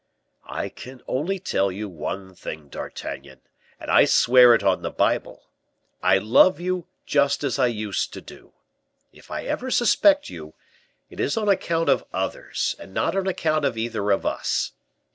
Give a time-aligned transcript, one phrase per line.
[0.49, 3.41] "I can only tell you one thing, D'Artagnan,
[3.79, 5.43] and I swear it on the Bible:
[6.01, 8.53] I love you just as I used to do.
[9.13, 10.55] If I ever suspect you,
[11.11, 14.71] it is on account of others, and not on account of either of us.